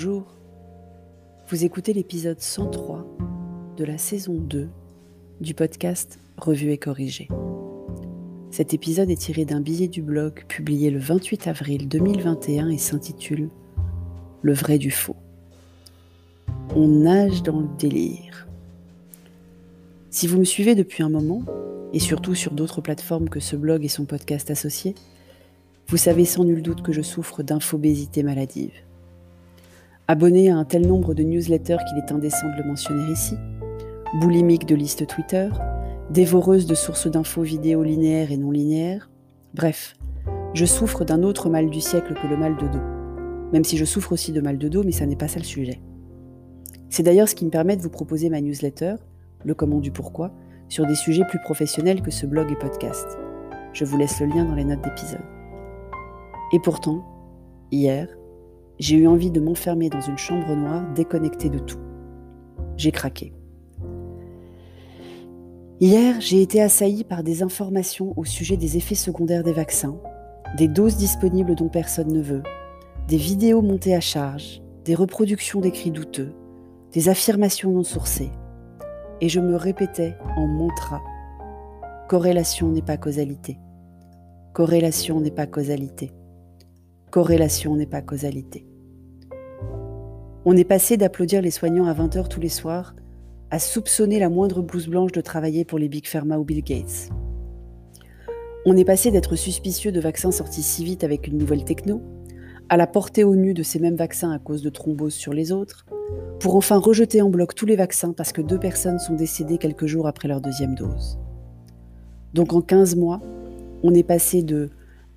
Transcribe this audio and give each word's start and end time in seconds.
Bonjour, 0.00 0.26
vous 1.48 1.64
écoutez 1.64 1.92
l'épisode 1.92 2.40
103 2.40 3.04
de 3.76 3.84
la 3.84 3.98
saison 3.98 4.34
2 4.34 4.68
du 5.40 5.54
podcast 5.54 6.20
Revue 6.36 6.70
et 6.70 6.78
corrigé. 6.78 7.26
Cet 8.52 8.74
épisode 8.74 9.10
est 9.10 9.20
tiré 9.20 9.44
d'un 9.44 9.60
billet 9.60 9.88
du 9.88 10.00
blog 10.00 10.44
publié 10.46 10.90
le 10.90 11.00
28 11.00 11.48
avril 11.48 11.88
2021 11.88 12.68
et 12.68 12.78
s'intitule 12.78 13.48
Le 14.40 14.52
vrai 14.52 14.78
du 14.78 14.92
faux. 14.92 15.16
On 16.76 16.86
nage 16.86 17.42
dans 17.42 17.58
le 17.58 17.68
délire. 17.76 18.46
Si 20.10 20.28
vous 20.28 20.38
me 20.38 20.44
suivez 20.44 20.76
depuis 20.76 21.02
un 21.02 21.10
moment, 21.10 21.42
et 21.92 21.98
surtout 21.98 22.36
sur 22.36 22.52
d'autres 22.52 22.82
plateformes 22.82 23.28
que 23.28 23.40
ce 23.40 23.56
blog 23.56 23.84
et 23.84 23.88
son 23.88 24.04
podcast 24.04 24.48
associé, 24.52 24.94
vous 25.88 25.96
savez 25.96 26.24
sans 26.24 26.44
nul 26.44 26.62
doute 26.62 26.82
que 26.82 26.92
je 26.92 27.02
souffre 27.02 27.42
d'infobésité 27.42 28.22
maladive. 28.22 28.70
Abonné 30.10 30.48
à 30.48 30.56
un 30.56 30.64
tel 30.64 30.86
nombre 30.86 31.12
de 31.12 31.22
newsletters 31.22 31.76
qu'il 31.86 31.98
est 31.98 32.12
indécent 32.12 32.46
de 32.48 32.62
le 32.62 32.66
mentionner 32.66 33.12
ici, 33.12 33.34
boulimique 34.22 34.64
de 34.64 34.74
listes 34.74 35.06
Twitter, 35.06 35.50
dévoreuse 36.08 36.64
de 36.64 36.74
sources 36.74 37.08
d'infos 37.08 37.42
vidéo 37.42 37.82
linéaires 37.82 38.32
et 38.32 38.38
non 38.38 38.50
linéaires, 38.50 39.10
bref, 39.52 39.96
je 40.54 40.64
souffre 40.64 41.04
d'un 41.04 41.22
autre 41.22 41.50
mal 41.50 41.68
du 41.68 41.82
siècle 41.82 42.14
que 42.14 42.26
le 42.26 42.38
mal 42.38 42.56
de 42.56 42.68
dos. 42.68 43.52
Même 43.52 43.64
si 43.64 43.76
je 43.76 43.84
souffre 43.84 44.12
aussi 44.12 44.32
de 44.32 44.40
mal 44.40 44.56
de 44.56 44.68
dos, 44.68 44.82
mais 44.82 44.92
ça 44.92 45.04
n'est 45.04 45.14
pas 45.14 45.28
ça 45.28 45.40
le 45.40 45.44
sujet. 45.44 45.82
C'est 46.88 47.02
d'ailleurs 47.02 47.28
ce 47.28 47.34
qui 47.34 47.44
me 47.44 47.50
permet 47.50 47.76
de 47.76 47.82
vous 47.82 47.90
proposer 47.90 48.30
ma 48.30 48.40
newsletter, 48.40 48.94
le 49.44 49.54
comment 49.54 49.78
du 49.78 49.90
pourquoi, 49.90 50.32
sur 50.70 50.86
des 50.86 50.94
sujets 50.94 51.26
plus 51.26 51.40
professionnels 51.40 52.00
que 52.00 52.10
ce 52.10 52.24
blog 52.24 52.50
et 52.50 52.56
podcast. 52.56 53.18
Je 53.74 53.84
vous 53.84 53.98
laisse 53.98 54.18
le 54.20 54.26
lien 54.28 54.46
dans 54.46 54.54
les 54.54 54.64
notes 54.64 54.80
d'épisode. 54.80 55.20
Et 56.54 56.60
pourtant, 56.60 57.04
hier, 57.70 58.08
j'ai 58.78 58.96
eu 58.96 59.06
envie 59.06 59.30
de 59.30 59.40
m'enfermer 59.40 59.88
dans 59.88 60.00
une 60.00 60.18
chambre 60.18 60.54
noire 60.54 60.84
déconnectée 60.94 61.50
de 61.50 61.58
tout. 61.58 61.78
J'ai 62.76 62.92
craqué. 62.92 63.32
Hier, 65.80 66.20
j'ai 66.20 66.42
été 66.42 66.60
assaillie 66.60 67.04
par 67.04 67.22
des 67.22 67.42
informations 67.42 68.12
au 68.16 68.24
sujet 68.24 68.56
des 68.56 68.76
effets 68.76 68.94
secondaires 68.94 69.44
des 69.44 69.52
vaccins, 69.52 69.96
des 70.56 70.68
doses 70.68 70.96
disponibles 70.96 71.54
dont 71.54 71.68
personne 71.68 72.12
ne 72.12 72.22
veut, 72.22 72.42
des 73.06 73.16
vidéos 73.16 73.62
montées 73.62 73.94
à 73.94 74.00
charge, 74.00 74.60
des 74.84 74.94
reproductions 74.94 75.60
d'écrits 75.60 75.90
douteux, 75.90 76.32
des 76.92 77.08
affirmations 77.08 77.70
non 77.70 77.84
sourcées. 77.84 78.30
Et 79.20 79.28
je 79.28 79.40
me 79.40 79.56
répétais 79.56 80.16
en 80.36 80.46
mantra 80.46 81.00
Corrélation 82.08 82.68
n'est 82.68 82.82
pas 82.82 82.96
causalité. 82.96 83.58
Corrélation 84.54 85.20
n'est 85.20 85.30
pas 85.30 85.46
causalité. 85.46 86.10
Corrélation 87.18 87.74
n'est 87.74 87.84
pas 87.84 88.00
causalité. 88.00 88.64
On 90.44 90.56
est 90.56 90.62
passé 90.62 90.96
d'applaudir 90.96 91.42
les 91.42 91.50
soignants 91.50 91.86
à 91.86 91.92
20h 91.92 92.28
tous 92.28 92.38
les 92.38 92.48
soirs 92.48 92.94
à 93.50 93.58
soupçonner 93.58 94.20
la 94.20 94.28
moindre 94.28 94.62
blouse 94.62 94.86
blanche 94.86 95.10
de 95.10 95.20
travailler 95.20 95.64
pour 95.64 95.80
les 95.80 95.88
Big 95.88 96.06
Pharma 96.06 96.38
ou 96.38 96.44
Bill 96.44 96.62
Gates. 96.62 97.10
On 98.66 98.76
est 98.76 98.84
passé 98.84 99.10
d'être 99.10 99.34
suspicieux 99.34 99.90
de 99.90 99.98
vaccins 99.98 100.30
sortis 100.30 100.62
si 100.62 100.84
vite 100.84 101.02
avec 101.02 101.26
une 101.26 101.38
nouvelle 101.38 101.64
techno 101.64 102.00
à 102.68 102.76
la 102.76 102.86
porter 102.86 103.24
au 103.24 103.34
nu 103.34 103.52
de 103.52 103.64
ces 103.64 103.80
mêmes 103.80 103.96
vaccins 103.96 104.30
à 104.30 104.38
cause 104.38 104.62
de 104.62 104.70
thromboses 104.70 105.14
sur 105.14 105.32
les 105.32 105.50
autres, 105.50 105.86
pour 106.38 106.54
enfin 106.54 106.76
rejeter 106.76 107.20
en 107.20 107.30
bloc 107.30 107.56
tous 107.56 107.66
les 107.66 107.74
vaccins 107.74 108.12
parce 108.12 108.30
que 108.30 108.42
deux 108.42 108.60
personnes 108.60 109.00
sont 109.00 109.16
décédées 109.16 109.58
quelques 109.58 109.86
jours 109.86 110.06
après 110.06 110.28
leur 110.28 110.40
deuxième 110.40 110.76
dose. 110.76 111.18
Donc 112.32 112.52
en 112.52 112.60
15 112.60 112.94
mois, 112.94 113.20
on 113.82 113.92
est 113.92 114.04
passé 114.04 114.44
de 114.44 114.70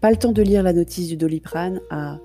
pas 0.00 0.10
le 0.10 0.16
temps 0.16 0.32
de 0.32 0.42
lire 0.42 0.62
la 0.62 0.72
notice 0.72 1.08
du 1.08 1.16
Doliprane 1.16 1.80
à 1.90 2.18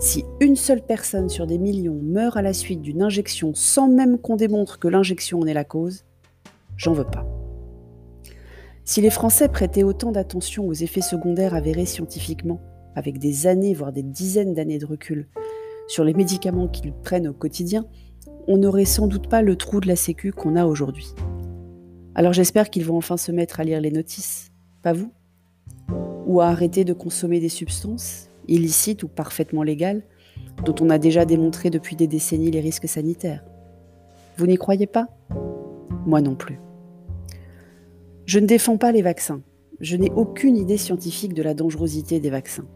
si 0.00 0.24
une 0.40 0.56
seule 0.56 0.80
personne 0.80 1.28
sur 1.28 1.46
des 1.46 1.58
millions 1.58 2.00
meurt 2.02 2.36
à 2.36 2.42
la 2.42 2.54
suite 2.54 2.80
d'une 2.80 3.02
injection 3.02 3.52
sans 3.54 3.88
même 3.88 4.18
qu'on 4.18 4.36
démontre 4.36 4.78
que 4.78 4.88
l'injection 4.88 5.40
en 5.40 5.46
est 5.46 5.54
la 5.54 5.64
cause, 5.64 6.04
j'en 6.76 6.94
veux 6.94 7.04
pas. 7.04 7.26
Si 8.84 9.02
les 9.02 9.10
Français 9.10 9.48
prêtaient 9.48 9.82
autant 9.82 10.10
d'attention 10.10 10.66
aux 10.66 10.72
effets 10.72 11.02
secondaires 11.02 11.54
avérés 11.54 11.84
scientifiquement, 11.84 12.60
avec 12.96 13.18
des 13.18 13.46
années, 13.46 13.74
voire 13.74 13.92
des 13.92 14.02
dizaines 14.02 14.54
d'années 14.54 14.78
de 14.78 14.86
recul, 14.86 15.28
sur 15.86 16.02
les 16.02 16.14
médicaments 16.14 16.66
qu'ils 16.66 16.92
prennent 16.92 17.28
au 17.28 17.34
quotidien, 17.34 17.86
on 18.48 18.56
n'aurait 18.56 18.86
sans 18.86 19.06
doute 19.06 19.28
pas 19.28 19.42
le 19.42 19.56
trou 19.56 19.80
de 19.80 19.86
la 19.86 19.96
sécu 19.96 20.32
qu'on 20.32 20.56
a 20.56 20.64
aujourd'hui. 20.64 21.08
Alors 22.14 22.32
j'espère 22.32 22.70
qu'ils 22.70 22.86
vont 22.86 22.96
enfin 22.96 23.16
se 23.16 23.32
mettre 23.32 23.60
à 23.60 23.64
lire 23.64 23.80
les 23.80 23.92
notices, 23.92 24.50
pas 24.82 24.94
vous? 24.94 25.12
Ou 26.26 26.40
à 26.40 26.48
arrêter 26.48 26.84
de 26.84 26.92
consommer 26.92 27.40
des 27.40 27.48
substances 27.48 28.30
illicite 28.50 29.02
ou 29.02 29.08
parfaitement 29.08 29.62
légal, 29.62 30.02
dont 30.64 30.74
on 30.80 30.90
a 30.90 30.98
déjà 30.98 31.24
démontré 31.24 31.70
depuis 31.70 31.96
des 31.96 32.06
décennies 32.06 32.50
les 32.50 32.60
risques 32.60 32.88
sanitaires. 32.88 33.44
Vous 34.36 34.46
n'y 34.46 34.56
croyez 34.56 34.86
pas? 34.86 35.08
Moi 36.06 36.20
non 36.20 36.34
plus. 36.34 36.60
Je 38.26 38.38
ne 38.38 38.46
défends 38.46 38.76
pas 38.76 38.92
les 38.92 39.02
vaccins. 39.02 39.42
Je 39.80 39.96
n'ai 39.96 40.10
aucune 40.10 40.56
idée 40.56 40.76
scientifique 40.76 41.34
de 41.34 41.42
la 41.42 41.54
dangerosité 41.54 42.20
des 42.20 42.30
vaccins. 42.30 42.66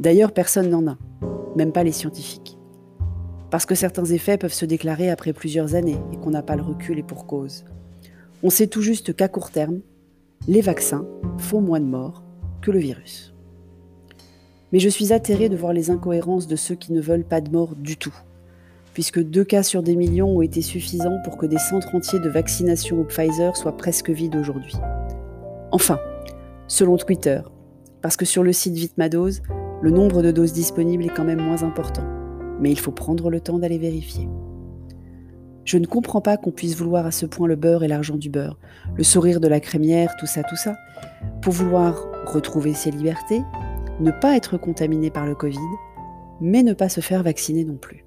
D'ailleurs, 0.00 0.32
personne 0.32 0.70
n'en 0.70 0.86
a, 0.86 0.98
même 1.56 1.72
pas 1.72 1.84
les 1.84 1.92
scientifiques. 1.92 2.58
Parce 3.50 3.66
que 3.66 3.74
certains 3.74 4.06
effets 4.06 4.38
peuvent 4.38 4.52
se 4.52 4.64
déclarer 4.64 5.10
après 5.10 5.34
plusieurs 5.34 5.74
années 5.74 5.98
et 6.12 6.16
qu'on 6.16 6.30
n'a 6.30 6.42
pas 6.42 6.56
le 6.56 6.62
recul 6.62 6.98
et 6.98 7.02
pour 7.02 7.26
cause. 7.26 7.64
On 8.42 8.50
sait 8.50 8.66
tout 8.66 8.80
juste 8.80 9.14
qu'à 9.14 9.28
court 9.28 9.50
terme, 9.50 9.80
les 10.48 10.62
vaccins 10.62 11.06
font 11.38 11.60
moins 11.60 11.80
de 11.80 11.84
morts 11.84 12.21
que 12.62 12.70
le 12.70 12.78
virus. 12.78 13.34
Mais 14.72 14.78
je 14.78 14.88
suis 14.88 15.12
atterrée 15.12 15.50
de 15.50 15.56
voir 15.56 15.74
les 15.74 15.90
incohérences 15.90 16.46
de 16.46 16.56
ceux 16.56 16.74
qui 16.74 16.92
ne 16.92 17.00
veulent 17.00 17.24
pas 17.24 17.42
de 17.42 17.50
mort 17.50 17.76
du 17.76 17.98
tout, 17.98 18.14
puisque 18.94 19.22
deux 19.22 19.44
cas 19.44 19.62
sur 19.62 19.82
des 19.82 19.96
millions 19.96 20.36
ont 20.36 20.40
été 20.40 20.62
suffisants 20.62 21.20
pour 21.24 21.36
que 21.36 21.44
des 21.44 21.58
centres 21.58 21.94
entiers 21.94 22.20
de 22.20 22.30
vaccination 22.30 23.00
au 23.00 23.04
Pfizer 23.04 23.54
soient 23.56 23.76
presque 23.76 24.08
vides 24.08 24.36
aujourd'hui. 24.36 24.76
Enfin, 25.72 25.98
selon 26.68 26.96
Twitter, 26.96 27.40
parce 28.00 28.16
que 28.16 28.24
sur 28.24 28.42
le 28.42 28.52
site 28.52 28.74
Vite 28.74 28.94
le 28.96 29.90
nombre 29.90 30.22
de 30.22 30.30
doses 30.30 30.52
disponibles 30.52 31.04
est 31.04 31.14
quand 31.14 31.24
même 31.24 31.42
moins 31.42 31.62
important, 31.64 32.04
mais 32.60 32.70
il 32.70 32.78
faut 32.78 32.92
prendre 32.92 33.30
le 33.30 33.40
temps 33.40 33.58
d'aller 33.58 33.78
vérifier. 33.78 34.28
Je 35.64 35.78
ne 35.78 35.86
comprends 35.86 36.20
pas 36.20 36.36
qu'on 36.36 36.50
puisse 36.50 36.76
vouloir 36.76 37.06
à 37.06 37.12
ce 37.12 37.24
point 37.24 37.46
le 37.46 37.56
beurre 37.56 37.84
et 37.84 37.88
l'argent 37.88 38.16
du 38.16 38.30
beurre, 38.30 38.58
le 38.96 39.04
sourire 39.04 39.40
de 39.40 39.48
la 39.48 39.60
crémière, 39.60 40.14
tout 40.18 40.26
ça, 40.26 40.42
tout 40.42 40.56
ça, 40.56 40.76
pour 41.40 41.52
vouloir 41.52 42.06
retrouver 42.26 42.74
ses 42.74 42.90
libertés, 42.90 43.42
ne 44.00 44.10
pas 44.10 44.36
être 44.36 44.58
contaminé 44.58 45.10
par 45.10 45.26
le 45.26 45.34
Covid, 45.34 45.58
mais 46.40 46.62
ne 46.62 46.72
pas 46.72 46.88
se 46.88 47.00
faire 47.00 47.22
vacciner 47.22 47.64
non 47.64 47.76
plus. 47.76 48.04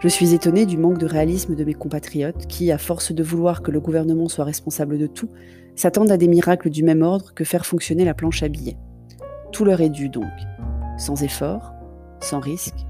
Je 0.00 0.08
suis 0.08 0.34
étonnée 0.34 0.66
du 0.66 0.78
manque 0.78 0.98
de 0.98 1.06
réalisme 1.06 1.54
de 1.54 1.64
mes 1.64 1.74
compatriotes 1.74 2.46
qui, 2.46 2.70
à 2.70 2.78
force 2.78 3.12
de 3.12 3.22
vouloir 3.22 3.62
que 3.62 3.70
le 3.70 3.80
gouvernement 3.80 4.28
soit 4.28 4.44
responsable 4.44 4.98
de 4.98 5.06
tout, 5.06 5.30
s'attendent 5.74 6.12
à 6.12 6.16
des 6.16 6.28
miracles 6.28 6.70
du 6.70 6.82
même 6.82 7.02
ordre 7.02 7.34
que 7.34 7.44
faire 7.44 7.66
fonctionner 7.66 8.04
la 8.04 8.14
planche 8.14 8.42
à 8.42 8.48
billets. 8.48 8.78
Tout 9.52 9.64
leur 9.64 9.80
est 9.80 9.90
dû 9.90 10.08
donc, 10.08 10.24
sans 10.98 11.22
effort, 11.22 11.72
sans 12.20 12.40
risque, 12.40 12.86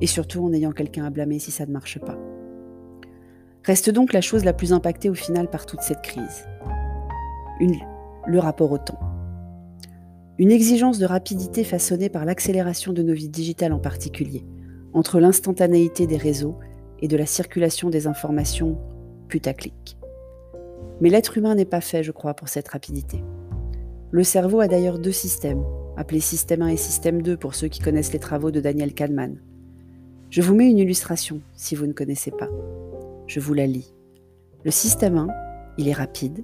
et 0.00 0.06
surtout 0.06 0.44
en 0.44 0.52
ayant 0.52 0.72
quelqu'un 0.72 1.04
à 1.04 1.10
blâmer 1.10 1.38
si 1.38 1.50
ça 1.50 1.66
ne 1.66 1.72
marche 1.72 1.98
pas. 1.98 2.18
Reste 3.64 3.90
donc 3.90 4.12
la 4.12 4.22
chose 4.22 4.44
la 4.44 4.54
plus 4.54 4.72
impactée 4.72 5.10
au 5.10 5.14
final 5.14 5.48
par 5.48 5.66
toute 5.66 5.82
cette 5.82 6.02
crise. 6.02 6.46
le 8.26 8.38
rapport 8.38 8.72
au 8.72 8.78
temps. 8.78 8.98
Une 10.38 10.50
exigence 10.50 10.98
de 10.98 11.04
rapidité 11.04 11.64
façonnée 11.64 12.08
par 12.08 12.24
l'accélération 12.24 12.94
de 12.94 13.02
nos 13.02 13.12
vies 13.12 13.28
digitales 13.28 13.74
en 13.74 13.78
particulier, 13.78 14.46
entre 14.94 15.20
l'instantanéité 15.20 16.06
des 16.06 16.16
réseaux 16.16 16.58
et 17.00 17.08
de 17.08 17.16
la 17.16 17.26
circulation 17.26 17.90
des 17.90 18.06
informations 18.06 18.78
putaclic. 19.28 19.98
Mais 21.00 21.10
l'être 21.10 21.36
humain 21.36 21.54
n'est 21.54 21.66
pas 21.66 21.82
fait, 21.82 22.02
je 22.02 22.12
crois, 22.12 22.34
pour 22.34 22.48
cette 22.48 22.68
rapidité. 22.68 23.22
Le 24.10 24.24
cerveau 24.24 24.60
a 24.60 24.68
d'ailleurs 24.68 24.98
deux 24.98 25.12
systèmes, 25.12 25.62
appelés 25.96 26.20
système 26.20 26.62
1 26.62 26.68
et 26.68 26.76
système 26.78 27.20
2 27.20 27.36
pour 27.36 27.54
ceux 27.54 27.68
qui 27.68 27.80
connaissent 27.80 28.12
les 28.12 28.18
travaux 28.18 28.50
de 28.50 28.60
Daniel 28.60 28.94
Kahneman. 28.94 29.36
Je 30.30 30.40
vous 30.40 30.54
mets 30.54 30.70
une 30.70 30.78
illustration 30.78 31.42
si 31.54 31.74
vous 31.74 31.86
ne 31.86 31.92
connaissez 31.92 32.30
pas. 32.30 32.48
Je 33.30 33.38
vous 33.38 33.54
la 33.54 33.68
lis. 33.68 33.94
Le 34.64 34.72
système 34.72 35.16
1, 35.16 35.28
il 35.78 35.86
est 35.86 35.92
rapide, 35.92 36.42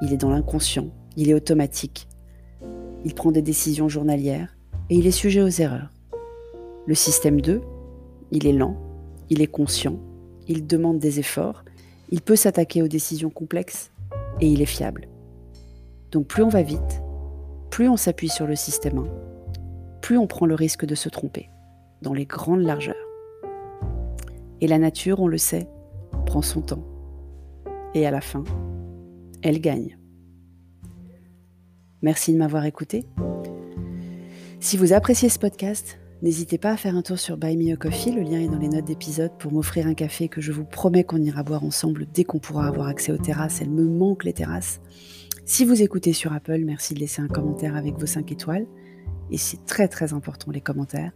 il 0.00 0.12
est 0.12 0.16
dans 0.16 0.30
l'inconscient, 0.30 0.86
il 1.16 1.28
est 1.28 1.34
automatique, 1.34 2.06
il 3.04 3.16
prend 3.16 3.32
des 3.32 3.42
décisions 3.42 3.88
journalières 3.88 4.56
et 4.90 4.94
il 4.94 5.08
est 5.08 5.10
sujet 5.10 5.42
aux 5.42 5.48
erreurs. 5.48 5.90
Le 6.86 6.94
système 6.94 7.40
2, 7.40 7.60
il 8.30 8.46
est 8.46 8.52
lent, 8.52 8.76
il 9.28 9.42
est 9.42 9.48
conscient, 9.48 9.98
il 10.46 10.68
demande 10.68 11.00
des 11.00 11.18
efforts, 11.18 11.64
il 12.10 12.22
peut 12.22 12.36
s'attaquer 12.36 12.80
aux 12.80 12.86
décisions 12.86 13.30
complexes 13.30 13.90
et 14.40 14.46
il 14.46 14.62
est 14.62 14.66
fiable. 14.66 15.08
Donc 16.12 16.28
plus 16.28 16.44
on 16.44 16.48
va 16.48 16.62
vite, 16.62 17.02
plus 17.70 17.88
on 17.88 17.96
s'appuie 17.96 18.28
sur 18.28 18.46
le 18.46 18.54
système 18.54 18.98
1, 18.98 19.04
plus 20.00 20.16
on 20.16 20.28
prend 20.28 20.46
le 20.46 20.54
risque 20.54 20.84
de 20.84 20.94
se 20.94 21.08
tromper 21.08 21.50
dans 22.02 22.14
les 22.14 22.24
grandes 22.24 22.62
largeurs. 22.62 22.94
Et 24.60 24.68
la 24.68 24.78
nature, 24.78 25.18
on 25.18 25.26
le 25.26 25.38
sait, 25.38 25.66
prend 26.26 26.42
son 26.42 26.60
temps. 26.60 26.84
Et 27.94 28.06
à 28.06 28.10
la 28.10 28.20
fin, 28.20 28.44
elle 29.42 29.60
gagne. 29.60 29.98
Merci 32.02 32.32
de 32.32 32.38
m'avoir 32.38 32.64
écouté. 32.64 33.06
Si 34.60 34.76
vous 34.76 34.92
appréciez 34.92 35.28
ce 35.28 35.38
podcast, 35.38 36.00
N'hésitez 36.22 36.58
pas 36.58 36.72
à 36.72 36.76
faire 36.76 36.96
un 36.96 37.00
tour 37.00 37.18
sur 37.18 37.38
Buy 37.38 37.56
Me 37.56 37.72
a 37.72 37.76
Coffee, 37.76 38.12
le 38.12 38.20
lien 38.20 38.40
est 38.40 38.48
dans 38.48 38.58
les 38.58 38.68
notes 38.68 38.84
d'épisode 38.84 39.32
pour 39.38 39.52
m'offrir 39.52 39.86
un 39.86 39.94
café 39.94 40.28
que 40.28 40.42
je 40.42 40.52
vous 40.52 40.66
promets 40.66 41.02
qu'on 41.02 41.22
ira 41.22 41.42
boire 41.42 41.64
ensemble 41.64 42.06
dès 42.12 42.24
qu'on 42.24 42.38
pourra 42.38 42.66
avoir 42.66 42.88
accès 42.88 43.10
aux 43.10 43.16
terrasses. 43.16 43.62
Elles 43.62 43.70
me 43.70 43.86
manquent 43.86 44.24
les 44.24 44.34
terrasses. 44.34 44.82
Si 45.46 45.64
vous 45.64 45.80
écoutez 45.80 46.12
sur 46.12 46.34
Apple, 46.34 46.60
merci 46.66 46.92
de 46.92 46.98
laisser 46.98 47.22
un 47.22 47.28
commentaire 47.28 47.74
avec 47.74 47.96
vos 47.96 48.04
5 48.04 48.30
étoiles. 48.32 48.66
Et 49.30 49.38
c'est 49.38 49.64
très 49.64 49.88
très 49.88 50.12
important 50.12 50.50
les 50.50 50.60
commentaires. 50.60 51.12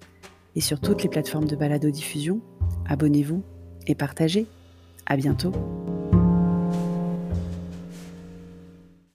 Et 0.57 0.63
sur 0.63 0.81
toutes 0.81 1.03
les 1.03 1.11
plateformes 1.11 1.47
de 1.47 1.57
balado-diffusion, 1.57 2.41
abonnez-vous 2.87 3.43
et 3.87 3.95
partagez. 3.95 4.47
À 5.07 5.17
bientôt. 5.17 5.53